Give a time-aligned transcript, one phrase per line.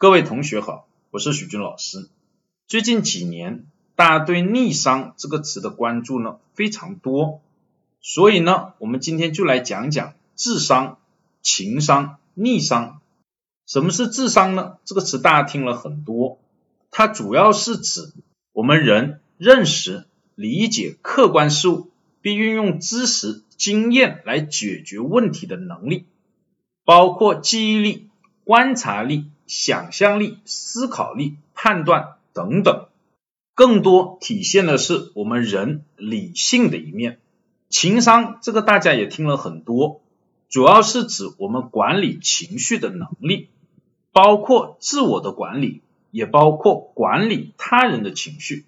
[0.00, 2.08] 各位同学好，我是许军老师。
[2.66, 3.66] 最近几年，
[3.96, 7.42] 大家对逆商这个词的关注呢非常多，
[8.00, 10.96] 所以呢，我们今天就来讲讲智商、
[11.42, 13.02] 情商、逆商。
[13.66, 14.78] 什么是智商呢？
[14.86, 16.38] 这个词大家听了很多，
[16.90, 18.10] 它主要是指
[18.54, 21.90] 我们人认识、理解客观事物，
[22.22, 26.06] 并运用知识、经验来解决问题的能力，
[26.86, 28.08] 包括记忆力、
[28.44, 29.26] 观察力。
[29.50, 32.86] 想象力、思考力、判断等等，
[33.56, 37.18] 更多体现的是我们人理性的一面。
[37.68, 40.02] 情商这个大家也听了很多，
[40.48, 43.48] 主要是指我们管理情绪的能力，
[44.12, 45.82] 包括自我的管理，
[46.12, 48.66] 也包括管理他人的情绪。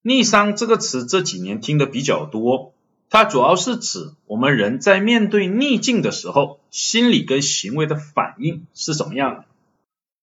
[0.00, 2.72] 逆商这个词这几年听的比较多，
[3.10, 9.44] 它主要是指我们人在面对逆境的时候，心理跟行为的反应是什么样的。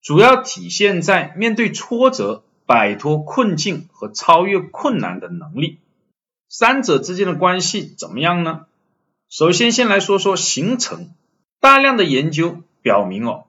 [0.02, 5.80] 主要体现在面对挫折、摆脱困境和超越困难的能力。
[6.50, 8.66] 三者之间的关系怎么样呢？
[9.30, 11.14] 首先，先来说说形成。
[11.60, 13.46] 大量的研究表明，哦，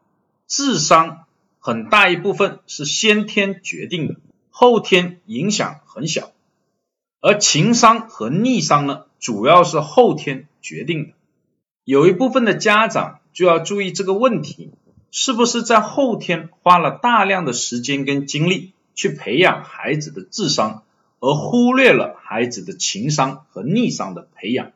[0.47, 1.25] 智商
[1.59, 4.17] 很大一部分是先天决定的，
[4.51, 6.31] 后天影响很小。
[7.23, 11.13] 而情商和逆商呢，主要是后天决定的。
[11.85, 14.71] 有一部分的家长就要注意这个问题。
[15.15, 20.85] 是不是在后天花了大量的时间跟精力去培养孩子的智商，
[21.21, 24.73] 而忽略了孩子的情商和逆商的培养？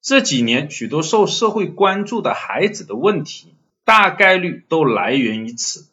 [0.00, 3.52] 这几年许多受社会关注的孩子的问题，
[3.84, 5.88] 大概率都来源于此。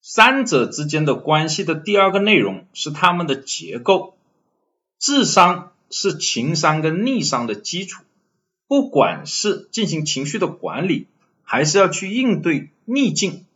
[0.00, 4.16] 三者之间的关系的第二个内容是他们的结构。
[4.98, 8.02] 智商是情商跟逆商的基础，
[8.66, 11.06] 不管是进行情绪的管理。
[11.50, 13.46] 还是要去应对逆境，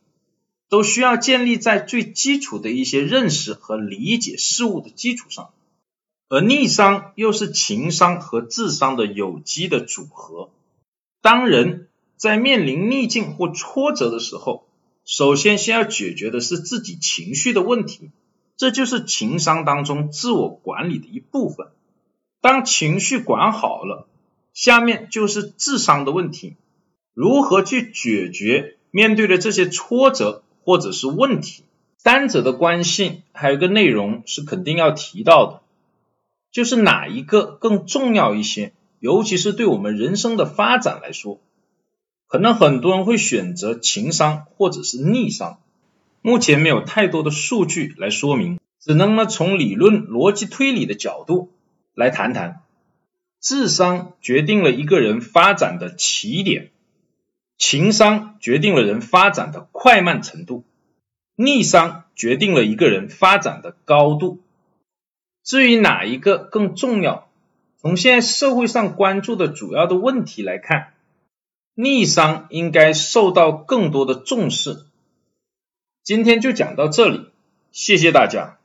[0.71, 5.51] 都需要建立在最基础的一些认识和理解事物的基础上，
[6.31, 10.49] 而逆商又是情商和智商的有机的组合。
[11.21, 14.65] 当人在面临逆境或挫折的时候，
[15.05, 18.11] 首先先要解决的是自己情绪的问题，
[18.57, 21.67] 这就是情商当中自我管理的一部分。
[22.41, 24.09] 当情绪管好了，
[24.55, 26.57] 下面就是智商的问题。
[27.15, 31.65] 如何去解决面对的这些挫折或者是问题？
[31.99, 35.61] 三者的关系还有一个内容是肯定要提到的，
[36.51, 38.73] 就是哪一个更重要一些？
[38.99, 41.41] 尤其是对我们人生的发展来说，
[42.27, 45.61] 可能很多人会选择情商或者是逆商。
[46.23, 51.53] 目前没有太多的数据来说明，只能呢从理论逻辑推理的角度
[51.95, 52.63] 来谈谈。
[53.41, 56.72] 智商决定了一个人发展的起点。
[57.59, 60.65] 情商决定了人发展的快慢程度，
[61.37, 64.41] 逆商决定了一个人发展的高度。
[65.45, 67.29] 至于哪一个更重要，
[67.77, 70.95] 从现在社会上关注的主要的问题来看，
[71.75, 74.85] 逆商应该受到更多的重视。
[76.05, 77.29] 今天就讲到这里，
[77.71, 78.59] 谢谢大家。